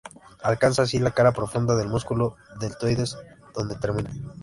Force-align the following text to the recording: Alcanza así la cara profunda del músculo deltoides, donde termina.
Alcanza 0.41 0.81
así 0.81 0.97
la 0.97 1.11
cara 1.11 1.31
profunda 1.31 1.75
del 1.75 1.87
músculo 1.87 2.35
deltoides, 2.59 3.15
donde 3.53 3.75
termina. 3.75 4.09